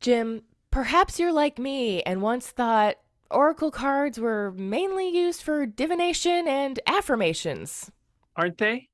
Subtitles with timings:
[0.00, 2.96] Jim, perhaps you're like me and once thought
[3.30, 7.90] oracle cards were mainly used for divination and affirmations.
[8.34, 8.88] Aren't they?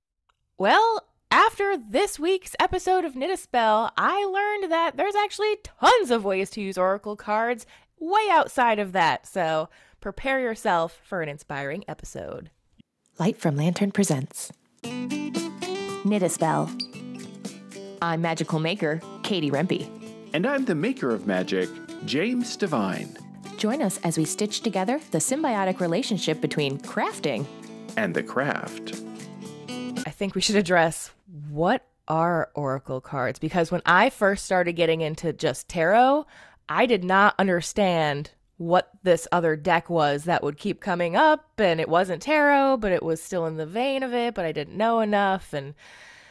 [0.58, 6.11] Well, after this week's episode of Knit a Spell, I learned that there's actually tons
[6.11, 7.67] of ways to use oracle cards
[8.01, 9.27] way outside of that.
[9.27, 9.69] So
[10.01, 12.51] prepare yourself for an inspiring episode.
[13.19, 14.51] Light from Lantern presents
[14.83, 16.69] Knit a Spell.
[18.02, 20.05] I'm magical maker Katie Rempe.
[20.33, 21.69] And I'm the maker of magic,
[22.05, 23.16] James Devine.
[23.56, 27.46] Join us as we stitch together the symbiotic relationship between crafting
[27.96, 29.02] and the craft.
[30.06, 31.10] I think we should address
[31.48, 36.27] what are oracle cards because when I first started getting into just tarot,
[36.69, 41.80] I did not understand what this other deck was that would keep coming up and
[41.80, 44.77] it wasn't tarot but it was still in the vein of it but I didn't
[44.77, 45.74] know enough and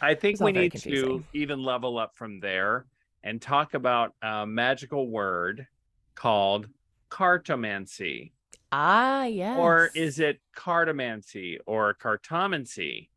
[0.02, 1.20] I think we need confusing.
[1.20, 2.86] to even level up from there
[3.26, 5.68] and talk about a magical word
[6.14, 6.70] called
[7.10, 8.32] cartomancy.
[8.72, 9.58] Ah, yes.
[9.58, 13.10] Or is it cartomancy or cartomancy?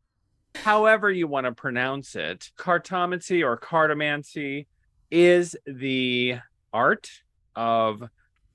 [0.55, 4.65] However, you want to pronounce it, cartomancy or cartomancy
[5.11, 6.37] is the
[6.73, 7.09] art
[7.55, 8.03] of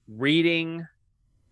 [0.09, 0.87] reading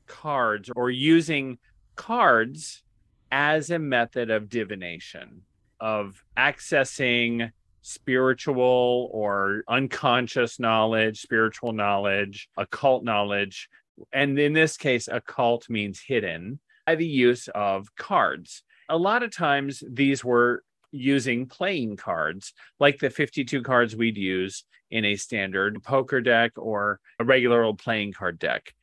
[0.07, 1.59] cards or using
[1.95, 2.83] cards
[3.31, 5.43] as a method of divination,
[5.81, 7.53] of accessing
[7.83, 13.69] spiritual or unconscious knowledge, spiritual knowledge, occult knowledge.
[14.13, 18.63] And in this case, occult means hidden by the use of cards.
[18.89, 24.65] A lot of times these were using playing cards, like the 52 cards we'd use
[24.91, 28.75] in a standard poker deck or a regular old playing card deck.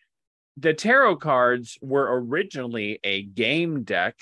[0.58, 4.16] The tarot cards were originally a game deck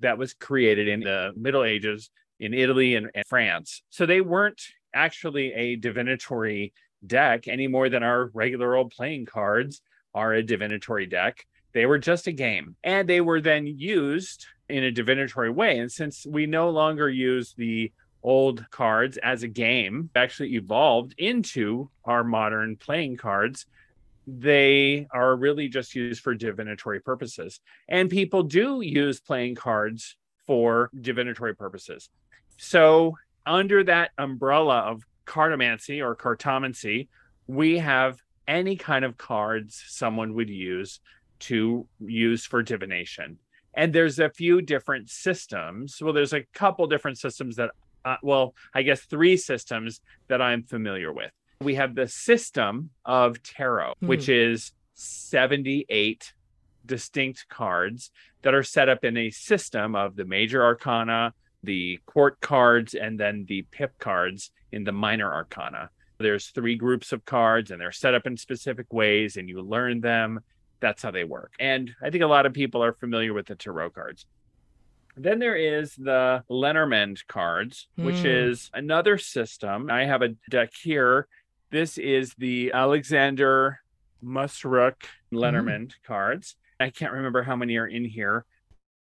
[0.00, 3.82] that was created in the Middle Ages in Italy and, and France.
[3.90, 4.60] So they weren't
[4.94, 6.72] actually a divinatory
[7.06, 9.82] deck any more than our regular old playing cards
[10.14, 11.46] are a divinatory deck.
[11.72, 12.76] They were just a game.
[12.84, 15.78] And they were then used in a divinatory way.
[15.78, 21.90] And since we no longer use the old cards as a game, actually evolved into
[22.04, 23.66] our modern playing cards,
[24.26, 27.60] they are really just used for divinatory purposes.
[27.88, 30.16] And people do use playing cards
[30.46, 32.08] for divinatory purposes.
[32.56, 33.16] So,
[33.46, 37.08] under that umbrella of cartomancy or cartomancy,
[37.46, 41.00] we have any kind of cards someone would use
[41.40, 43.38] to use for divination.
[43.74, 45.98] And there's a few different systems.
[46.00, 47.70] Well, there's a couple different systems that,
[48.04, 51.32] uh, well, I guess three systems that I'm familiar with.
[51.60, 54.06] We have the system of tarot, hmm.
[54.06, 56.32] which is 78
[56.86, 58.10] distinct cards
[58.42, 61.34] that are set up in a system of the major arcana,
[61.64, 65.90] the court cards, and then the pip cards in the minor arcana.
[66.18, 70.00] There's three groups of cards and they're set up in specific ways, and you learn
[70.00, 70.40] them.
[70.80, 71.52] That's how they work.
[71.58, 74.26] And I think a lot of people are familiar with the tarot cards.
[75.16, 78.50] Then there is the Lenormand cards, which mm.
[78.50, 79.88] is another system.
[79.90, 81.28] I have a deck here.
[81.70, 83.80] This is the Alexander
[84.24, 86.06] Musruck Lenormand mm.
[86.06, 86.56] cards.
[86.80, 88.44] I can't remember how many are in here.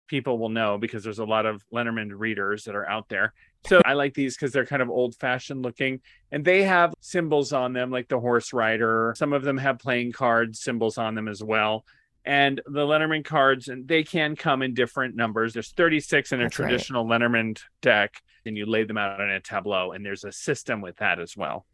[0.07, 3.33] People will know because there's a lot of Lenormand readers that are out there.
[3.65, 7.53] So I like these because they're kind of old fashioned looking and they have symbols
[7.53, 9.13] on them, like the horse rider.
[9.17, 11.85] Some of them have playing card symbols on them as well.
[12.25, 15.53] And the Lenormand cards, and they can come in different numbers.
[15.53, 17.11] There's 36 in a That's traditional right.
[17.11, 20.95] Lenormand deck, and you lay them out on a tableau, and there's a system with
[20.97, 21.65] that as well.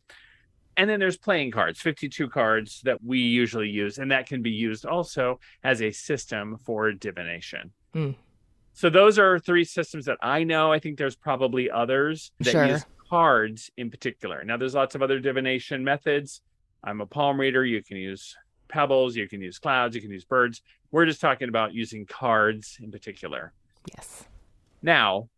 [0.75, 4.51] And then there's playing cards, 52 cards that we usually use, and that can be
[4.51, 7.71] used also as a system for divination.
[7.95, 8.15] Mm.
[8.73, 10.71] So those are three systems that I know.
[10.71, 12.65] I think there's probably others that sure.
[12.65, 14.43] use cards in particular.
[14.43, 16.41] Now there's lots of other divination methods.
[16.83, 17.65] I'm a palm reader.
[17.65, 18.35] You can use
[18.69, 20.61] pebbles, you can use clouds, you can use birds.
[20.91, 23.51] We're just talking about using cards in particular.
[23.95, 24.23] Yes.
[24.81, 25.29] Now,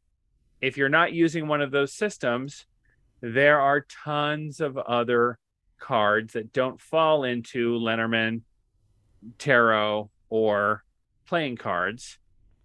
[0.62, 2.66] if you're not using one of those systems,
[3.22, 5.40] there are tons of other
[5.80, 8.44] cards that don't fall into Lenormand,
[9.40, 10.84] tarot, or
[11.26, 12.20] playing cards.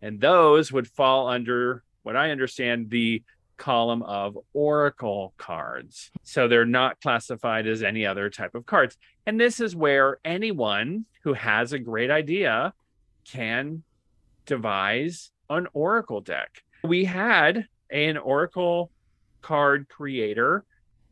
[0.06, 3.24] And those would fall under what I understand the
[3.56, 6.12] column of oracle cards.
[6.22, 8.96] So they're not classified as any other type of cards.
[9.26, 12.72] And this is where anyone who has a great idea
[13.24, 13.82] can
[14.44, 16.62] devise an oracle deck.
[16.84, 18.92] We had an oracle
[19.42, 20.64] card creator,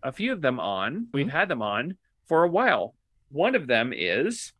[0.04, 1.08] a few of them on.
[1.12, 1.96] We've had them on
[2.26, 2.94] for a while.
[3.32, 4.52] One of them is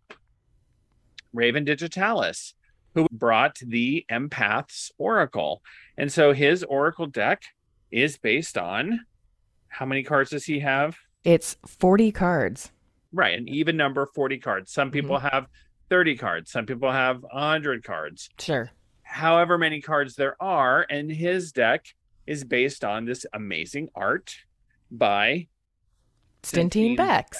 [1.32, 2.54] Raven Digitalis,
[2.94, 5.62] who brought the Empath's Oracle.
[5.96, 7.42] And so his Oracle deck
[7.90, 9.00] is based on
[9.68, 10.96] how many cards does he have?
[11.24, 12.70] It's 40 cards.
[13.12, 14.92] right an even number 40 cards some mm-hmm.
[14.92, 15.46] people have
[15.88, 18.70] 30 cards some people have 100 cards Sure.
[19.02, 21.86] however many cards there are and his deck
[22.26, 24.34] is based on this amazing art
[24.90, 25.46] by
[26.42, 27.38] Stintine Stintine Bex.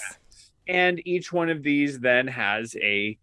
[0.67, 3.17] and each one of these then has a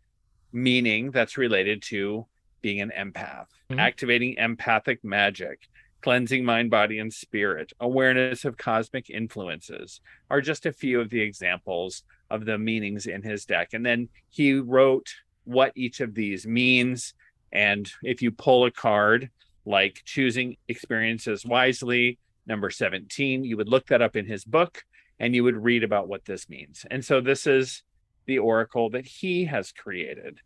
[0.52, 2.26] meaning that's related to
[2.60, 3.78] being an empath, Mhm.
[3.78, 5.66] activating empathic magic,
[6.00, 10.00] cleansing mind, body, and spirit, awareness of cosmic influences
[10.30, 13.72] are just a few of the examples of the meanings in his deck.
[13.72, 15.14] And then he wrote
[15.44, 17.14] what each of these means.
[17.52, 19.30] And if you pull a card
[19.64, 24.84] like choosing experiences wisely, number 17, you would look that up in his book
[25.18, 26.84] and you would read about what this means.
[26.90, 27.82] And so this is
[28.26, 30.38] the oracle that he has created.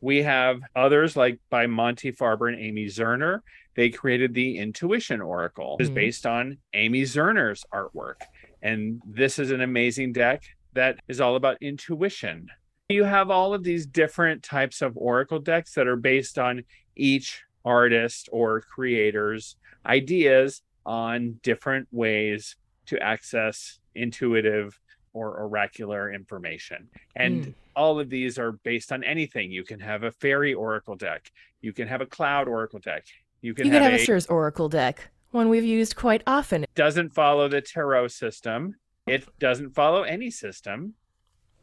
[0.00, 3.40] We have others like by Monte Farber and Amy Zerner.
[3.76, 5.94] They created the Intuition Oracle, which is Mhm.
[5.94, 8.22] based on Amy Zerner's artwork.
[8.60, 10.42] And this is an amazing deck
[10.74, 12.48] that is all about intuition.
[12.88, 16.64] You have all of these different types of oracle decks that are based on
[16.96, 19.56] each artist or creator's
[19.86, 22.56] ideas on different ways
[22.86, 24.80] to access intuitive
[25.12, 26.88] or oracular information.
[27.16, 27.54] And Mm.
[27.76, 29.50] all of these are based on anything.
[29.50, 31.30] You can have a fairy oracle deck,
[31.60, 33.04] you can have a cloud oracle deck,
[33.40, 37.14] you can You have, have a Sears Oracle deck, one we've used quite often, doesn't
[37.14, 38.76] follow the tarot system.
[39.06, 40.94] It doesn't follow any system.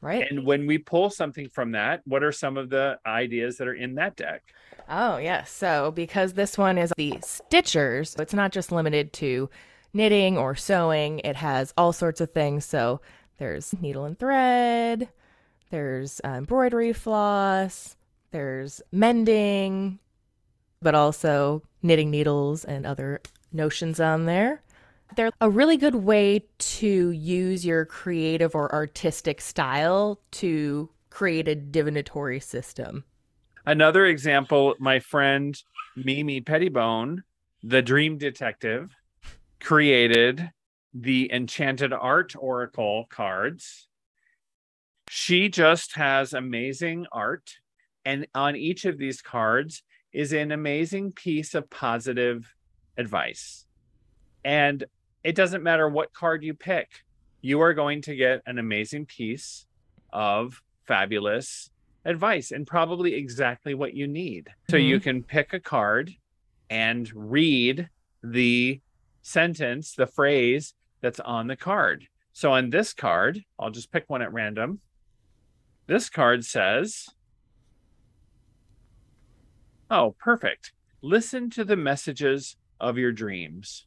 [0.01, 0.29] right?
[0.29, 3.73] And when we pull something from that, what are some of the ideas that are
[3.73, 4.41] in that deck?
[4.87, 5.51] Oh, yes.
[5.51, 9.49] So, because this one is the Stitchers, it's not just limited to
[9.93, 12.63] knitting or sewing, it has all sorts of things.
[12.65, 13.01] So,
[13.39, 15.09] there's needle and thread,
[15.71, 17.95] there's uh, embroidery floss,
[18.31, 19.99] there's mending,
[20.81, 23.21] but also knitting needles and other
[23.51, 24.61] notions on there.
[25.15, 31.55] They're a really good way to use your creative or artistic style to create a
[31.55, 33.03] divinatory system.
[33.65, 35.59] Another example, my friend
[35.95, 37.23] Mimi Pettibone,
[37.63, 38.95] the dream detective,
[39.59, 40.51] created
[40.93, 43.87] the Enchanted Art Oracle cards.
[45.09, 47.57] She just has amazing art.
[48.05, 52.53] And on each of these cards is an amazing piece of positive
[52.97, 53.65] advice.
[54.43, 54.83] And
[55.23, 57.03] it doesn't matter what card you pick,
[57.41, 59.65] you are going to get an amazing piece
[60.11, 61.69] of fabulous
[62.05, 64.49] advice and probably exactly what you need.
[64.69, 65.03] So you mm-hmm.
[65.03, 66.11] can pick a card
[66.69, 67.89] and read
[68.23, 68.79] the
[69.21, 72.07] sentence, the phrase that's on the card.
[72.33, 74.79] So on this card, I'll just pick one at random.
[75.87, 77.07] This card says,
[79.89, 80.71] Oh, perfect.
[81.01, 83.85] Listen to the messages of your dreams.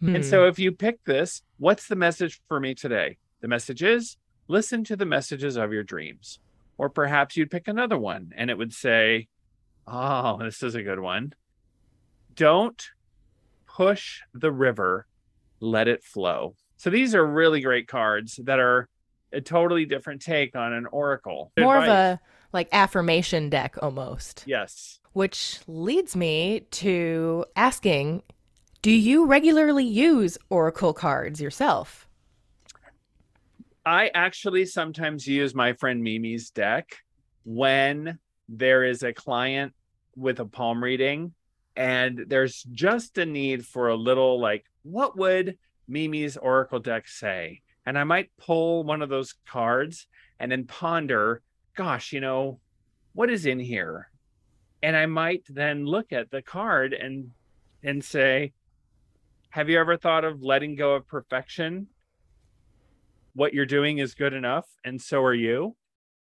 [0.00, 0.22] And Hmm.
[0.22, 3.18] so if you pick this, what's the message for me today?
[3.40, 4.16] The message is
[4.46, 6.38] listen to the messages of your dreams.
[6.76, 9.26] Or perhaps you'd pick another one and it would say,
[9.88, 11.32] Oh, this is a good one.
[12.34, 12.80] Don't
[13.66, 15.07] push the river,
[15.60, 16.54] let it flow.
[16.76, 18.88] So these are really great cards that are
[19.32, 21.52] a totally different take on an oracle.
[21.58, 22.20] more of a
[22.52, 24.44] like affirmation deck almost.
[24.46, 25.00] yes.
[25.12, 28.22] Which leads me to asking
[28.80, 32.08] do you regularly use oracle cards yourself?
[33.84, 36.96] I actually sometimes use my friend Mimi's deck
[37.44, 39.72] when there is a client
[40.14, 41.34] with a palm reading
[41.78, 45.56] and there's just a need for a little like, what would
[45.86, 47.62] Mimi's Oracle deck say?
[47.86, 50.08] And I might pull one of those cards
[50.40, 51.40] and then ponder,
[51.76, 52.58] gosh, you know,
[53.12, 54.10] what is in here?
[54.82, 57.30] And I might then look at the card and
[57.84, 58.52] and say,
[59.50, 61.86] have you ever thought of letting go of perfection
[63.34, 65.76] what you're doing is good enough and so are you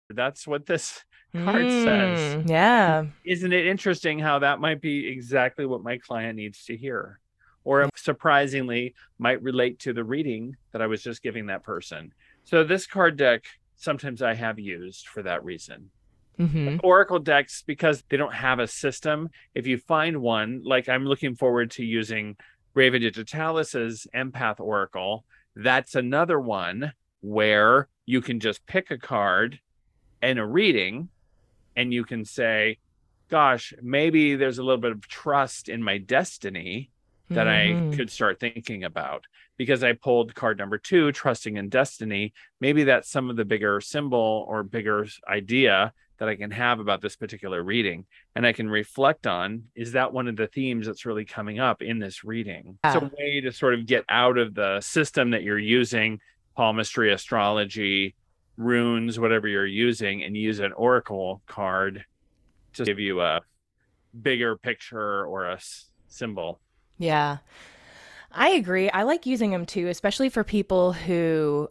[0.08, 1.04] that's what this
[1.35, 2.35] card says.
[2.43, 3.07] Hmm, Yeah.
[3.25, 7.19] isn't it interesting how that might be exactly what my client needs to hear?
[7.65, 12.12] Or surprisingly might relate to the reading that i was just giving that person.
[12.45, 13.45] So this card deck
[13.77, 15.91] sometimes i have used for that reason.
[16.39, 19.29] Hmm Oracle decks because they don't have a system.
[19.55, 22.37] If you find one, like I'm looking forward to using
[22.75, 25.25] Raven Digitalis's Empath Oracle,
[25.55, 29.61] that's another one where you can just pick a card
[30.23, 31.09] and a reading
[31.76, 32.79] and you can say,
[33.29, 36.91] gosh, maybe there's a little bit of trust in my destiny
[37.31, 37.93] that Mhm.
[37.93, 39.26] I could start thinking about
[39.57, 42.35] because I pulled card number two, trusting in destiny.
[42.61, 47.00] Maybe that's some of the bigger symbol or bigger idea that I can have about
[47.00, 48.05] this particular reading.
[48.37, 51.81] And I can reflect on is that one of the themes that's really coming up
[51.81, 52.79] in this reading?
[52.85, 56.21] It's a way to sort of get out of the system that you're using,
[56.55, 58.14] palmistry, astrology,
[58.56, 62.04] runes, whatever you're using, and use an oracle card
[62.75, 63.40] to give you a
[64.21, 66.61] bigger picture or a s- symbol.
[66.99, 67.38] Yeah.
[68.30, 68.88] I agree.
[68.90, 71.68] I like using them too, especially for people who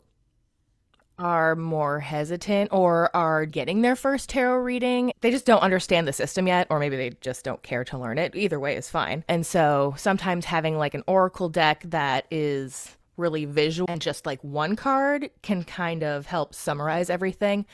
[1.17, 5.11] are more hesitant or are getting their first tarot reading.
[5.21, 8.17] They just don't understand the system yet, or maybe they just don't care to learn
[8.17, 8.35] it.
[8.35, 9.23] Either way is fine.
[9.27, 14.43] And so sometimes having like an oracle deck that is really visual and just like
[14.43, 17.65] one card can kind of help summarize everything.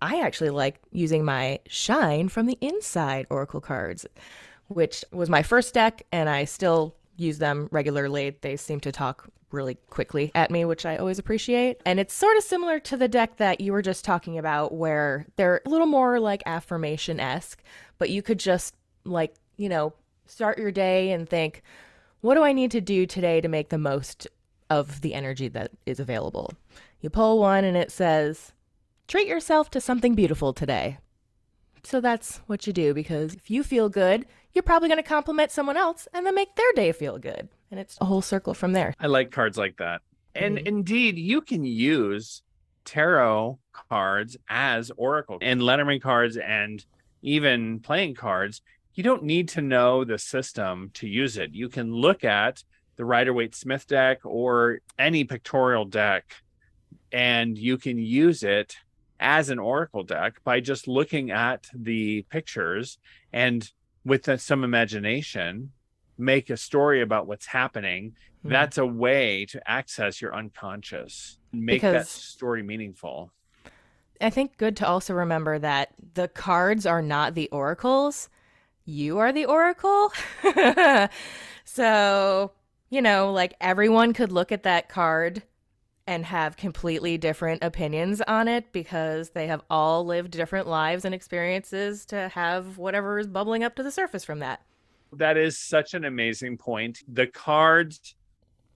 [0.00, 4.04] I actually like using my Shine from the Inside Oracle cards,
[4.68, 8.36] which was my first deck, and I still use them regularly.
[8.40, 11.80] They seem to talk really quickly at me, which I always appreciate.
[11.84, 15.26] And it's sort of similar to the deck that you were just talking about, where
[15.36, 17.62] they're a little more like affirmation esque,
[17.98, 18.74] but you could just,
[19.04, 19.92] like, you know,
[20.26, 21.62] start your day and think,
[22.22, 24.26] what do I need to do today to make the most
[24.72, 26.52] of the energy that is available?
[27.00, 28.52] You pull one and it says,
[29.06, 30.98] treat yourself to something beautiful today.
[31.84, 35.50] So that's what you do because if you feel good, you're probably going to compliment
[35.50, 37.48] someone else and then make their day feel good.
[37.70, 38.94] And it's a whole circle from there.
[38.98, 40.00] I like cards like that.
[40.34, 40.66] And Mhm.
[40.66, 42.42] indeed, you can use
[42.84, 46.84] tarot cards as oracle and Lenormand cards and
[47.22, 48.62] even playing cards.
[48.94, 51.52] You don't need to know the system to use it.
[51.52, 52.62] You can look at
[53.02, 56.36] the Rider Waite Smith deck or any pictorial deck,
[57.10, 58.76] and you can use it
[59.18, 62.98] as an oracle deck by just looking at the pictures
[63.32, 63.72] and
[64.04, 65.72] with some imagination
[66.16, 68.50] make a story about what's happening Mhm.
[68.50, 73.32] that's a way to access your unconscious make that story meaningful
[74.20, 78.28] I think good to also remember that the cards are not the oracles.
[78.84, 80.12] You are the oracle.
[81.64, 82.52] so,
[82.92, 85.42] you know, like everyone could look at that card
[86.06, 91.14] and have completely different opinions on it because they have all lived different lives and
[91.14, 94.60] experiences to have whatever is bubbling up to the surface from that.
[95.14, 98.14] that is such an amazing point the cards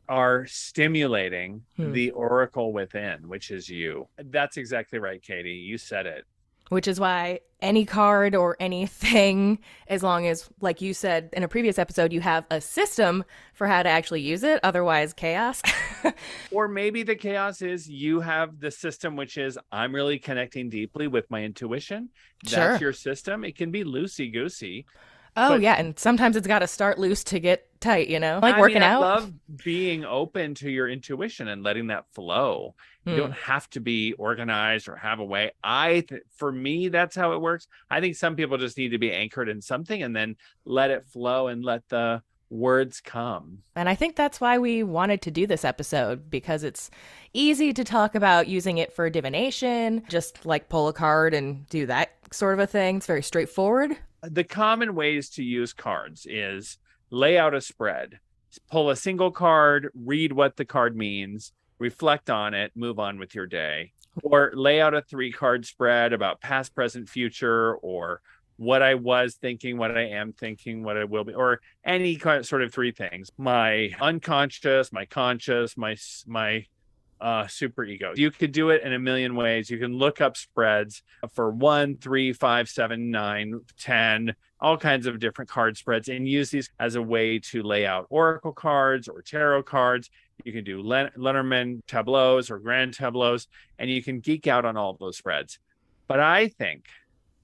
[0.08, 1.92] are stimulating Hmm.
[1.92, 6.24] the oracle within which is you that's exactly right katie you said it
[6.68, 9.58] which is why any card or anything,
[9.88, 13.66] as long as, like you said in a previous episode, you have a system for
[13.66, 15.62] how to actually use it, otherwise, chaos.
[16.50, 21.08] or maybe the chaos is you have the system which is i'm really connecting deeply
[21.08, 22.10] with my intuition
[22.44, 22.76] that's Sure.
[22.78, 24.86] your system it can be loosey goosey
[25.36, 25.74] oh, But- yeah.
[25.74, 28.38] And sometimes it's got to start loose to get tight, you know?
[28.42, 29.00] Like I working mean, I out.
[29.00, 29.32] love
[29.64, 32.74] being open to your intuition and letting that flow.
[33.04, 33.18] You Hmm.
[33.18, 35.52] don't have to be organized or have a way.
[35.62, 37.68] I, th- for me, that's how it works.
[37.90, 41.06] I think some people just need to be anchored in something and then let it
[41.06, 43.58] flow and let the words come.
[43.74, 46.90] And I think that's why we wanted to do this episode because it's
[47.32, 51.86] easy to talk about using it for divination, just like pull a card and do
[51.86, 52.96] that sort of a thing.
[52.98, 53.96] It's very straightforward.
[54.22, 56.78] The common ways to use cards is
[57.10, 58.18] lay out a spread,
[58.70, 63.34] pull a single card, read what the card means, reflect on it, move on with
[63.34, 68.20] your day, or lay out a three card spread about past, present, future, or
[68.56, 72.44] what I was thinking, what I am thinking, what I will be, or any kind
[72.44, 75.96] sort of three things: my unconscious, my conscious, my
[76.26, 76.64] my
[77.20, 78.12] uh, super ego.
[78.14, 79.70] You could do it in a million ways.
[79.70, 85.18] You can look up spreads for one, three, five, seven, nine, ten, all kinds of
[85.18, 89.22] different card spreads, and use these as a way to lay out oracle cards or
[89.22, 90.10] tarot cards.
[90.44, 94.76] You can do Len- Lenormand tableaus or grand tableaus, and you can geek out on
[94.76, 95.58] all of those spreads.
[96.06, 96.84] But I think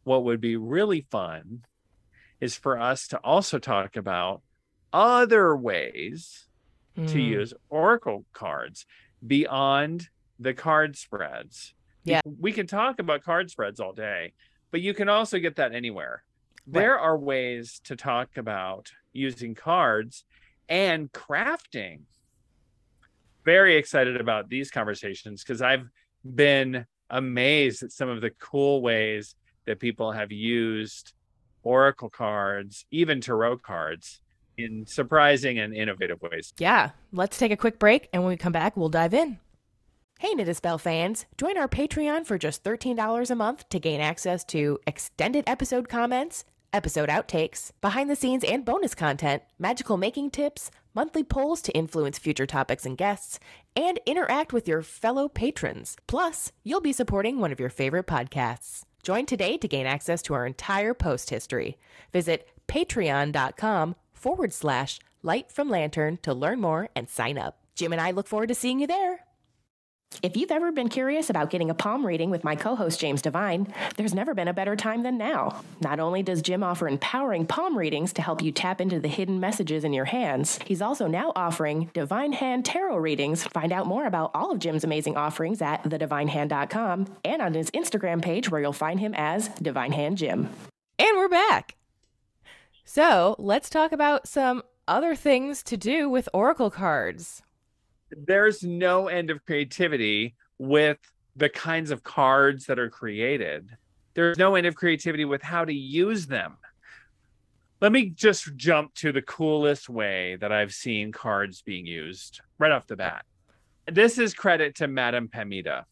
[0.05, 1.65] what would be really fun
[2.41, 4.43] is for us to also talk about
[4.93, 6.49] other ways
[6.97, 7.27] to Mm.
[7.27, 8.85] use oracle cards
[9.27, 11.75] beyond the card spreads.
[12.05, 12.21] Yeah.
[12.25, 14.33] We can talk about card spreads all day,
[14.71, 16.25] but you can also get that anywhere.
[16.67, 20.25] There are ways to talk about using cards
[20.69, 22.03] and crafting.
[23.45, 25.89] Very excited about these conversations because I've
[26.25, 29.35] been amazed at some of the cool ways
[29.67, 31.13] that people have used
[31.63, 34.21] oracle cards, even tarot cards,
[34.57, 36.53] in surprising and innovative ways.
[36.59, 39.39] Yeah, let's take a quick break, and when we come back, we'll dive in.
[40.19, 44.01] Hey, Knit a Spell fans, join our Patreon for just $13 a month to gain
[44.01, 50.31] access to extended episode comments, episode outtakes, behind the scenes and bonus content, magical making
[50.31, 53.41] tips, monthly polls to influence future topics and guests,
[53.75, 55.97] and interact with your fellow patrons.
[56.07, 58.85] Plus, you'll be supporting one of your favorite podcasts.
[59.03, 61.79] Join today to gain access to our entire post history.
[62.13, 67.59] Visit patreon.com forward slash light from lantern to learn more and sign up.
[67.75, 69.21] Jim and I look forward to seeing you there.
[70.23, 73.23] If you've ever been curious about getting a palm reading with my co host James
[73.23, 75.63] Devine, there's never been a better time than now.
[75.81, 79.41] Not only does Jim offer empowering palm readings to help you tap into the hidden
[79.41, 83.45] messages in your hands, he's also now offering Divine Hand Tarot readings.
[83.45, 88.21] Find out more about all of Jim's amazing offerings at thedivinehand.com and on his Instagram
[88.23, 90.51] page where you'll find him as Divine Hand Jim.
[90.99, 91.75] And we're back.
[92.85, 97.43] So let's talk about some other things to do with Oracle cards
[98.17, 100.99] there's no end of creativity with
[101.37, 103.71] the kinds of cards that are created.
[104.15, 106.59] There's no end of creativity with how to use them.
[107.81, 112.71] Let me just jump to the coolest way that I've seen cards being used right
[112.71, 113.25] off the bat.
[113.91, 115.85] This is credit to Madame Pamita.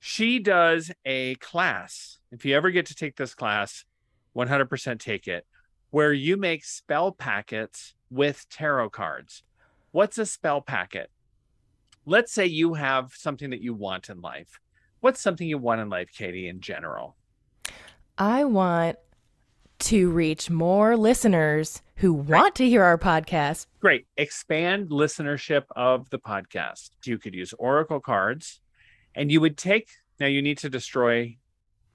[0.00, 2.18] She does a class.
[2.32, 3.84] If you ever get to take this class,
[4.34, 5.46] 100% take it,
[5.96, 9.42] where you make spell packets with tarot cards.
[9.92, 11.10] What's a spell packet?
[12.06, 14.60] let's say you have something that you want in life.
[15.00, 17.16] What's something you want in life, Katie, in general?
[18.16, 18.96] I want
[19.80, 22.28] to reach more listeners who Great.
[22.28, 23.66] want to hear our podcast.
[23.80, 24.06] Great.
[24.16, 26.90] Expand listenership of the podcast.
[27.04, 28.60] You could use Oracle cards
[29.14, 29.88] and you would take,
[30.20, 31.36] now you need to destroy,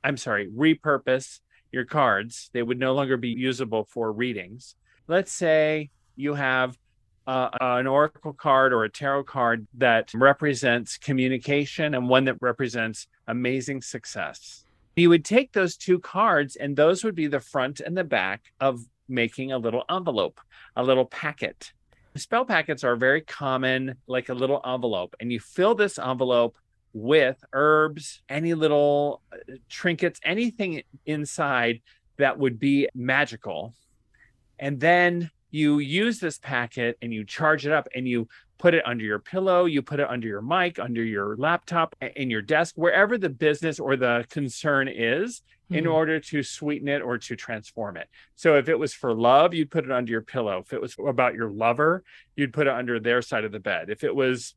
[0.03, 1.39] I'm sorry, repurpose
[1.72, 2.50] your cards.
[2.54, 4.75] They would no longer be usable for readings.
[5.08, 6.78] Let's say you have
[7.28, 13.08] uh, an oracle card or a tarot card that represents communication and one that represents
[13.28, 14.66] amazing success.
[14.96, 18.51] You would take those two cards, and those would be the front and the back
[18.60, 20.42] of making a little envelope,
[20.75, 21.72] a little packet.
[22.16, 26.58] Spell packets are very common, like a little envelope, and you fill this envelope
[26.93, 31.81] with herbs, any little uh, trinkets, anything inside
[32.17, 33.74] that would be magical.
[34.60, 38.86] And then you use this packet and you charge it up and you put it
[38.86, 42.75] under your pillow, you put it under your mic, under your laptop, in your desk,
[42.77, 45.75] wherever the business or the concern is, mm-hmm.
[45.75, 45.91] in hmm.
[45.91, 48.07] order to sweeten it or to transform it.
[48.35, 50.59] So if it was for love, you'd put it under your pillow.
[50.59, 52.03] If it was about your lover,
[52.35, 53.89] you'd put it under their side of the bed.
[53.89, 54.53] If it was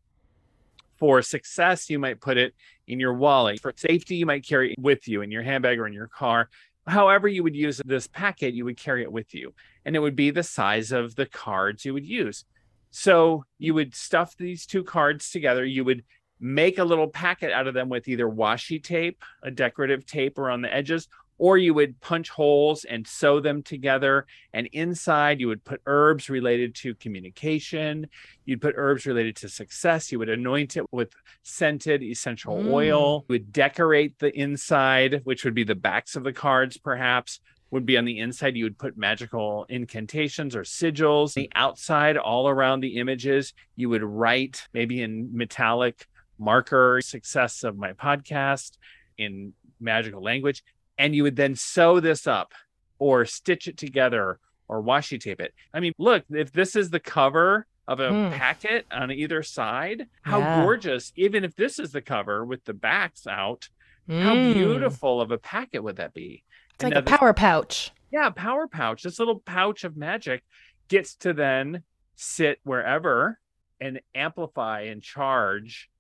[1.05, 2.55] for success, you might put it
[2.87, 3.61] in your wallet.
[3.61, 6.49] For safety, you might carry it with you in your handbag or in your car
[6.87, 9.55] however you would use this packet, you would carry it with you.
[9.85, 12.45] And it would be the size of the cards you would use.
[12.91, 15.65] So you would stuff these two cards together.
[15.65, 16.05] You would
[16.41, 20.63] make a little packet out of them with either washi tape, a decorative tape around
[20.63, 21.09] the edges,
[21.39, 24.27] or you would punch holes and sew them together.
[24.53, 28.09] And inside, you would put herbs related to communication.
[28.45, 30.13] You'd put herbs related to success.
[30.13, 32.73] You would anoint it with scented essential mm.
[32.73, 33.25] oil.
[33.29, 37.41] You would decorate the inside, which would be the backs of the cards, perhaps.
[37.71, 41.35] Would be on the inside, you would put magical incantations or sigils.
[41.35, 46.07] The outside, all around the images, you would write maybe in metallic
[46.39, 48.79] marker success of my podcast
[49.19, 50.63] in magical language
[50.99, 52.53] and you would then sew this up
[52.99, 55.55] or stitch it together or washi tape it.
[55.73, 58.33] I mean, look, if this is the cover of a mm.
[58.33, 60.63] packet on either side, how yeah.
[60.63, 63.69] gorgeous, even if this is the cover with the backs out,
[64.09, 64.23] mm.
[64.23, 64.53] how hmm.
[64.53, 66.45] beautiful of a packet would that be?
[66.75, 67.93] It's and like a power this, pouch.
[68.11, 69.03] Yeah, power pouch.
[69.03, 70.43] This little pouch of magic
[70.89, 71.83] gets to then
[72.17, 73.39] sit wherever
[73.81, 75.91] and amplify and charge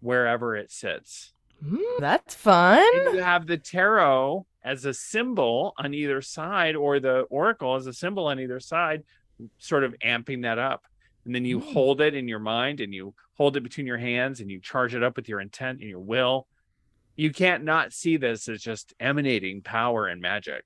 [0.00, 1.33] wherever it sits.
[1.62, 2.84] Mm, that's fun.
[3.06, 7.86] And you have the tarot as a symbol on either side, or the oracle as
[7.86, 9.02] a symbol on either side,
[9.58, 10.84] sort of amping that up.
[11.24, 11.72] And then you mm.
[11.72, 14.94] hold it in your mind and you hold it between your hands and you charge
[14.94, 16.46] it up with your intent and your will.
[17.16, 20.64] You can't not see this as just emanating power and magic.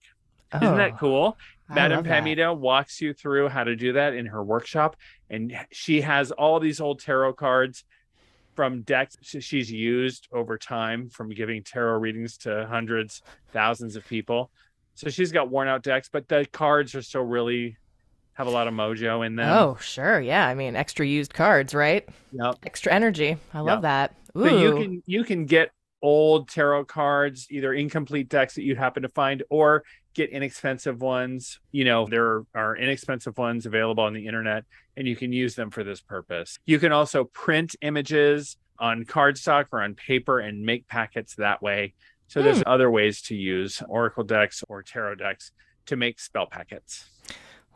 [0.53, 1.38] Oh, Isn't that oh, cool?
[1.68, 4.96] Madame Pamita walks you through how to do that in her workshop.
[5.29, 7.85] And she has all these old tarot cards
[8.59, 14.51] from decks she's used over time from giving tarot readings to hundreds, thousands of people.
[14.97, 17.77] So she's got worn out decks, but the cards are still really
[18.33, 19.49] have a lot of mojo in them.
[19.49, 20.18] Oh, sure.
[20.18, 20.44] Yeah.
[20.44, 22.09] I mean, extra used cards, right?
[22.33, 22.57] Yep.
[22.64, 23.37] Extra energy.
[23.55, 24.16] I love that.
[24.37, 24.49] Ooh.
[24.49, 25.71] So you can you can get
[26.03, 29.85] old tarot cards, either incomplete decks that you happen to find, or
[30.18, 31.61] get inexpensive ones.
[31.70, 34.64] You know, there are inexpensive ones available on the internet,
[34.96, 36.59] and you can use them for this purpose.
[36.66, 41.94] You can also print images on cardstock or on paper and make packets that way.
[42.26, 42.68] So there's hmm.
[42.68, 45.52] other ways to use Oracle decks or tarot decks
[45.87, 47.07] to make spell packets.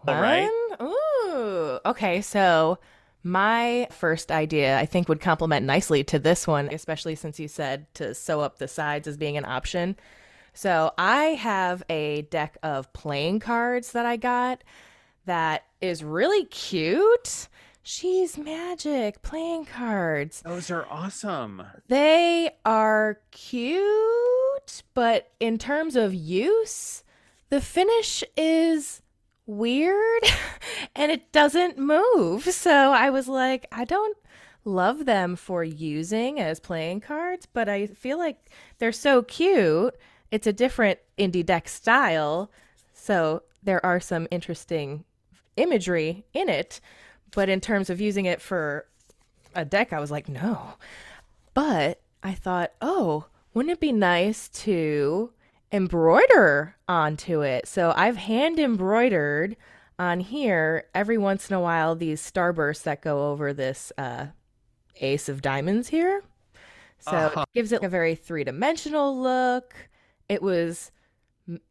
[0.06, 0.50] All right.
[0.82, 1.78] Ooh.
[1.86, 2.20] Okay.
[2.22, 2.78] So
[3.22, 7.86] my first idea, I think, would complement nicely to this one, especially since you said
[7.94, 9.96] to sew up the sides as being an option.
[10.54, 14.62] So I have a deck of playing cards that I got
[15.24, 17.48] that is really cute.
[17.82, 20.42] She's Magic playing cards.
[20.42, 21.64] Those are awesome.
[21.88, 27.02] They are cute, but in terms of use,
[27.48, 29.02] the finish is
[29.46, 30.22] weird
[30.96, 32.44] and it doesn't move.
[32.44, 34.16] So I was like, I don't
[34.64, 39.96] love them for using as playing cards, but I feel like they're so cute.
[40.32, 42.50] It's a different indie deck style.
[42.92, 45.04] So there are some interesting
[45.56, 46.80] imagery in it.
[47.30, 48.86] But in terms of using it for
[49.54, 50.74] a deck, I was like, no.
[51.54, 55.30] But I thought, oh, wouldn't it be nice to
[55.70, 57.68] embroider onto it?
[57.68, 59.56] So I've hand embroidered
[59.98, 64.26] on here every once in a while these starbursts that go over this uh,
[65.00, 66.22] ace of diamonds here.
[66.98, 67.42] So Uh-huh.
[67.42, 69.74] it gives it a very three dimensional look.
[70.32, 70.90] It was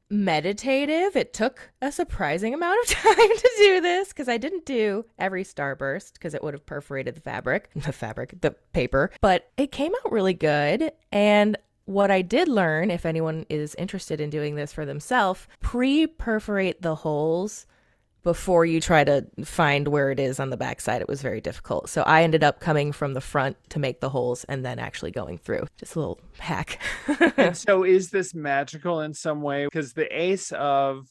[0.07, 1.15] meditative.
[1.15, 5.43] It took a surprising amount of time to do this because I didn't do every
[5.43, 9.09] starburst because it would have perforated the fabric, the fabric, the paper.
[9.19, 10.91] But it came out really good.
[11.11, 16.05] And what I did learn, if anyone is interested in doing this for themselves, pre
[16.05, 17.65] perforate the holes
[18.23, 21.01] before you try to find where it is on the backside.
[21.01, 21.89] It was very difficult.
[21.89, 25.11] So I ended up coming from the front to make the holes and then actually
[25.11, 25.65] going through.
[25.77, 26.79] Just a little hack.
[27.37, 29.65] and so is this magical in some way?
[29.65, 31.07] Because the ace of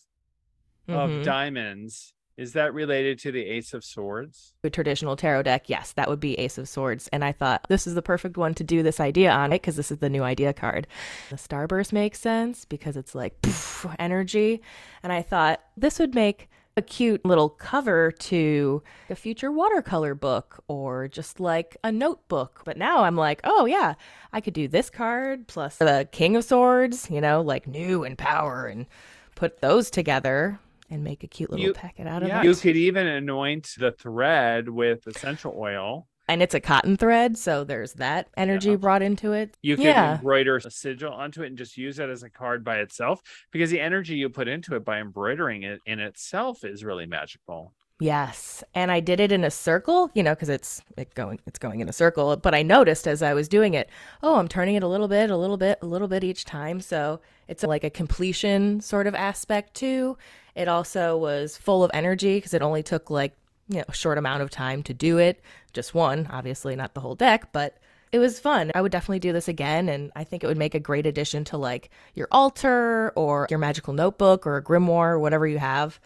[0.89, 1.25] of Mhm.
[1.25, 4.55] diamonds is that related to the ace of swords?
[4.65, 7.07] a traditional tarot deck, yes, that would be Ace of Swords.
[7.13, 9.77] And I thought this is the perfect one to do this idea on it because
[9.77, 10.87] this is the new idea card.
[11.29, 14.63] The Starburst makes sense because it's like poof, energy.
[15.03, 20.63] And I thought this would make a cute little cover to a future watercolor book
[20.69, 22.63] or just like a notebook.
[22.65, 23.95] But now I'm like, oh yeah,
[24.33, 28.17] I could do this card plus the King of Swords, you know, like new and
[28.17, 28.87] power and
[29.35, 32.41] put those together and make a cute little You- packet out of Yeah.
[32.41, 32.45] it.
[32.45, 36.07] You could even anoint the thread with essential oil.
[36.31, 38.77] And it's a cotton thread, so there's that energy Yeah.
[38.77, 39.57] brought into it.
[39.63, 42.65] You can yeah, embroider a sigil onto it and just use it as a card
[42.65, 46.85] by itself because the energy you put into it by embroidering it in itself is
[46.85, 47.75] really magical.
[48.03, 51.59] yes, and I did it in a circle, you know, because it's it going it's
[51.59, 52.35] going in a circle.
[52.37, 53.91] But I noticed as I was doing it,
[54.23, 56.81] oh, I'm turning it a little bit, a little bit, a little bit each time.
[56.81, 60.17] So it's like a completion sort of aspect too.
[60.55, 63.35] It also was full of energy because it only took like
[63.71, 65.41] you know a short amount of time to do it,
[65.73, 67.79] just one, obviously not the whole deck, but
[68.13, 68.73] it was fun.
[68.75, 71.45] I would definitely do this again, and I think it would make a great addition
[71.45, 76.01] to like your altar or your magical notebook or a grimoire or whatever you have,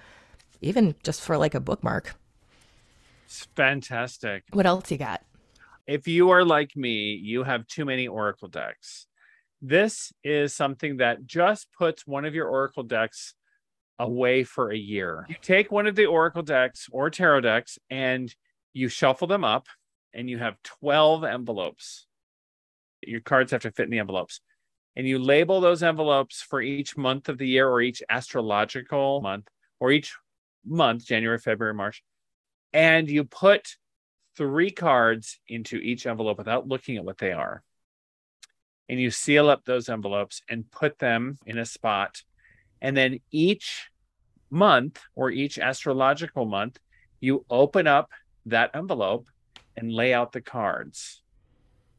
[0.60, 2.14] even just for like a bookmark.
[3.24, 4.44] It's fantastic.
[4.52, 5.22] What else you got?
[5.86, 9.06] If you are like me, you have too many oracle decks.
[9.62, 13.34] This is something that just puts one of your oracle decks
[13.98, 15.26] away for a year.
[15.28, 18.34] You take one of the oracle decks or tarot decks and
[18.72, 19.66] you shuffle them up
[20.12, 22.06] and you have 12 envelopes.
[23.02, 24.40] Your cards have to fit in the envelopes.
[24.96, 29.48] And you label those envelopes for each month of the year or each astrological month
[29.80, 30.16] or each
[30.64, 32.02] month, January, February, March.
[32.72, 33.76] And you put
[34.36, 37.62] three cards into each envelope without looking at what they are.
[38.88, 42.22] And you seal up those envelopes and put them in a spot.
[42.84, 43.90] And then each
[44.50, 46.78] month or each astrological month,
[47.18, 48.10] you open up
[48.44, 49.26] that envelope
[49.74, 51.22] and lay out the cards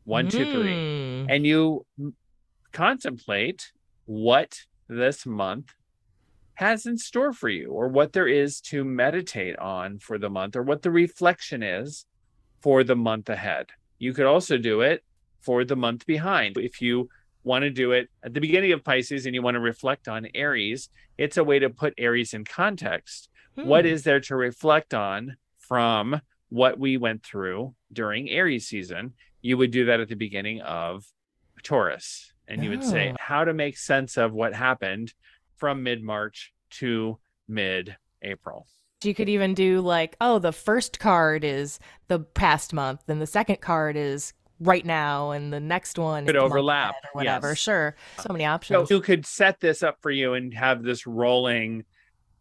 [0.03, 0.71] one, two, three.
[0.71, 1.25] Mm.
[1.29, 1.85] And you
[2.71, 3.71] contemplate
[4.05, 5.73] what this month
[6.53, 10.55] has in store for you or what there is to meditate on for the month
[10.55, 12.05] or what the reflection is
[12.61, 13.69] for the month ahead.
[13.97, 15.03] You could also do it
[15.41, 16.57] for the month behind.
[16.57, 17.09] If you
[17.45, 20.27] want to do it at the beginning of Pisces and you want to reflect on
[20.34, 23.29] Aries, it's a way to put Aries in context.
[23.53, 23.91] What Hmm.
[23.91, 29.13] is there to reflect on from what we went through during Aries season?
[29.41, 31.05] You would do that at the beginning of
[31.63, 32.34] Taurus.
[32.47, 33.15] And you would say Oh.
[33.19, 35.13] how to make sense of what happened
[35.55, 38.67] from mid March to mid April.
[39.03, 43.27] You could even do like, oh, the first card is the past month, and the
[43.27, 47.49] second card is right now, and the next one Could overlap, or whatever.
[47.49, 47.57] yes.
[47.59, 48.89] Sure, so many So options.
[48.89, 51.83] you could set this up for you and have this rolling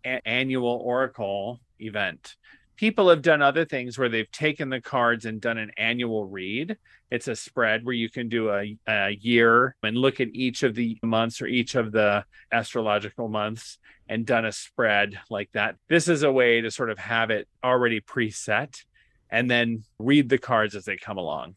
[0.05, 2.37] a- annual oracle event.
[2.77, 6.77] People have done other things where they've taken the cards and done an annual read.
[7.11, 10.75] It's a spread where you can do a, a year and look at each of
[10.75, 15.77] the months or each of the astrological months and done a spread like that.
[15.89, 18.83] This is a way to sort of have it already preset
[19.31, 21.55] and then read the cards as they come along.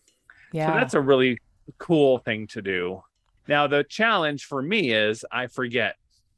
[0.52, 1.40] Yeah, So that's a really
[1.78, 3.04] cool thing to do.
[3.48, 5.96] Now, the challenge for me is I forget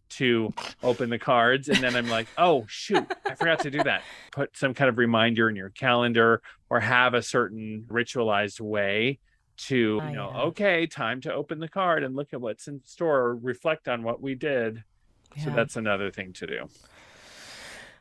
[0.10, 4.02] to open the cards and then i'm like oh shoot i forgot to do that
[4.32, 9.20] put some kind of reminder in your calendar or have a certain ritualized way
[9.56, 10.42] to you know yeah.
[10.42, 14.02] okay time to open the card and look at what's in store or reflect on
[14.02, 14.84] what we did
[15.44, 16.68] so that's another thing to do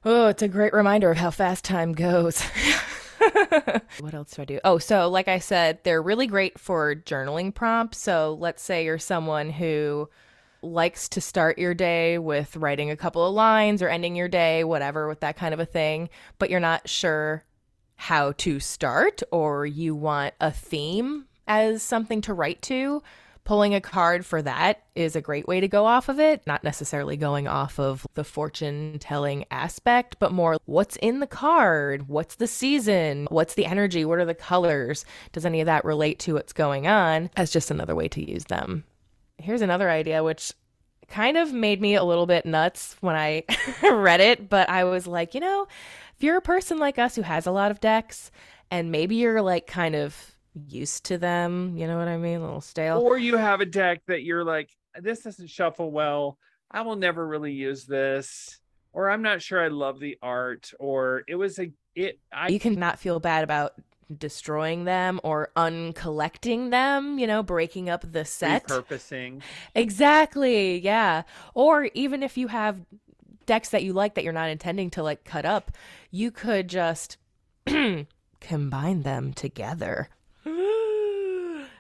[0.05, 2.40] Oh, it's a great reminder of how fast time goes.
[4.01, 4.61] what else do I do?
[4.64, 7.99] Oh, so like I said, they're really great for journaling prompts.
[7.99, 10.09] So let's say you're someone who
[10.62, 14.64] likes to start your day with writing a couple of lines or ending your day,
[14.64, 17.45] whatever, with that kind of a thing, but you're not sure
[17.97, 23.03] how to start or you want a theme as something to write to.
[23.48, 26.62] Pulling a card for that is a great way to go off of it, not
[26.62, 32.34] necessarily going off of the fortune telling aspect, but more what's in the card, what's
[32.34, 36.34] the season, what's the energy, what are the colors, does any of that relate to
[36.34, 38.84] what's going on, as just another way to use them.
[39.38, 40.52] Here's another idea, which
[41.08, 43.44] kind of made me a little bit nuts when I
[43.82, 45.66] read it, but I was like, you know,
[46.14, 48.30] if you're a person like us who has a lot of decks
[48.70, 50.34] and maybe you're like kind of
[50.66, 52.38] used to them, you know what I mean?
[52.38, 52.99] A little stale.
[52.99, 56.38] or you have a deck that you're like this doesn't shuffle well
[56.71, 58.59] i will never really use this
[58.92, 62.59] or i'm not sure i love the art or it was a it i you
[62.59, 63.75] cannot feel bad about
[64.16, 68.66] destroying them or uncollecting them, you know, breaking up the set.
[68.66, 69.42] repurposing
[69.75, 70.79] Exactly.
[70.79, 71.25] Yeah.
[71.53, 72.81] Or even if you have
[73.44, 75.73] decks that you like that you're not intending to like cut up,
[76.11, 77.18] you could just
[78.40, 80.09] combine them together.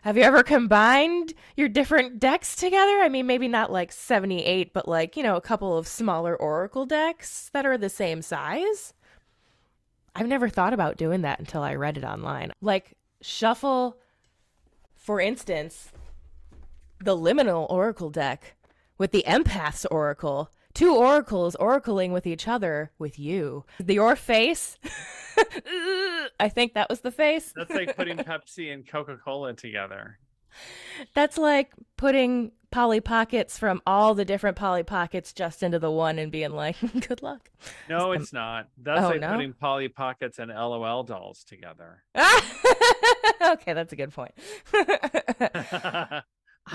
[0.02, 3.00] Have you ever combined your different decks together?
[3.00, 6.86] I mean, maybe not like 78, but like, you know, a couple of smaller Oracle
[6.86, 8.94] decks that are the same size.
[10.14, 12.52] I've never thought about doing that until I read it online.
[12.60, 13.98] Like, shuffle,
[14.94, 15.90] for instance,
[17.02, 18.56] the liminal oracle deck
[18.98, 23.64] with the empath's oracle two oracles oracling with each other with you.
[23.80, 24.78] The your face?
[26.40, 27.52] I think that was the face.
[27.56, 30.18] That's like putting pepsi and coca-cola together.
[31.14, 36.18] That's like putting polly pockets from all the different polly pockets just into the one
[36.18, 36.76] and being like
[37.08, 37.50] good luck.
[37.88, 38.68] No it's not.
[38.80, 39.32] That's Oh, like no?
[39.32, 42.04] putting polly pockets and lol dolls together.
[43.40, 44.32] Okay that's a good point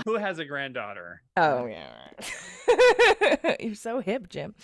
[0.06, 3.56] who has a granddaughter Oh yeah.
[3.60, 4.54] You're so hip, Jim.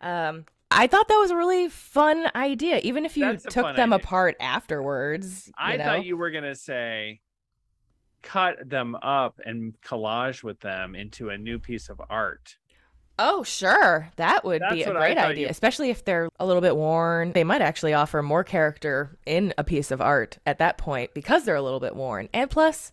[0.00, 4.04] Um I thought that was a really fun idea, even if you took them idea.
[4.04, 5.46] apart afterwards.
[5.46, 5.84] You i know?
[5.84, 7.20] thought you were gonna say
[8.22, 12.56] cut them up and collage with them into a new piece of art
[13.20, 14.12] Oh, sure.
[14.14, 17.32] That would be a great idea, you- especially if they're a little bit worn.
[17.32, 21.44] They might actually offer more character in a piece of art at that point because
[21.44, 22.28] they're a little bit worn.
[22.32, 22.92] And plus,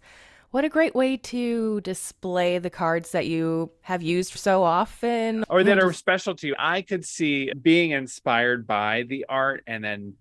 [0.56, 5.66] what a great way to display the cards that you have used so often or
[5.66, 6.56] that are special to you.
[6.58, 10.14] I could see being inspired by the art and then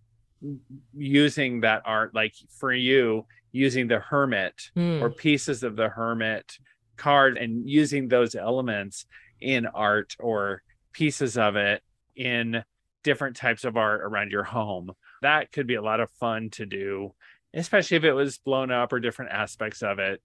[0.93, 5.01] using that art, like for you, using the hermit Hmm.
[5.01, 6.59] or pieces of the hermit
[6.97, 9.07] card and using those elements
[9.41, 11.85] in art or pieces of it
[12.17, 12.65] in
[13.05, 14.91] different types of art around your home.
[15.23, 17.15] That could be a lot of fun to do,
[17.55, 20.21] especially if it was blown up or different aspects of it.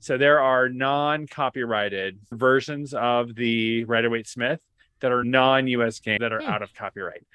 [0.00, 4.60] So there are non-copyrighted versions of the Rider Waite Smith
[5.00, 6.48] that are non-US game that are Hmm.
[6.50, 7.26] out of copyright.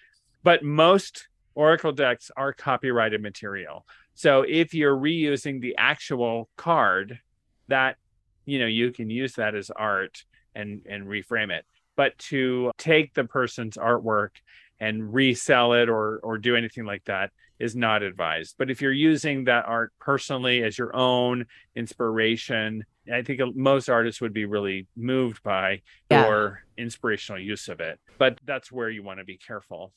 [0.43, 3.86] But most Oracle decks are copyrighted material.
[4.13, 7.19] So if you're reusing the actual card,
[7.67, 7.97] that
[8.45, 11.65] you know you can use that as art and and reframe it.
[11.95, 14.31] But to take the person's artwork
[14.79, 18.56] and resell it or or do anything like that is not advised.
[18.58, 23.89] But if you're using that art personally as your own inspiration, I think uh, most
[23.89, 26.28] artists would be really moved by Yeah.
[26.28, 28.00] your inspirational use of it.
[28.18, 29.94] But that's where you want to be careful.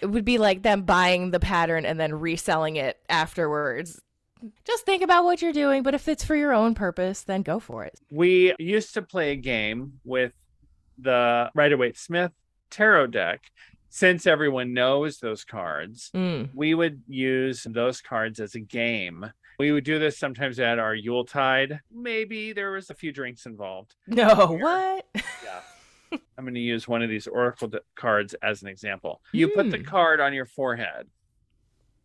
[0.00, 4.00] it would be like them buying the pattern and then reselling it afterwards.
[4.64, 7.60] Just think about what you're doing, but if it's for your own purpose, then go
[7.60, 8.00] for it.
[8.10, 10.32] We used to play a game with
[10.98, 12.32] the Rider Waite Smith
[12.70, 13.42] tarot deck.
[13.94, 16.48] Since everyone knows those cards, Mm.
[16.54, 19.30] we would use those cards as a game.
[19.58, 21.80] We would do this sometimes at our Yuletide.
[21.90, 23.94] Maybe there was a few drinks involved.
[24.06, 25.06] No, what?
[25.14, 25.60] Yeah.
[26.38, 29.20] I'm going to use one of these Oracle cards as an example.
[29.32, 29.84] You put the Hmm.
[29.84, 31.08] card on your forehead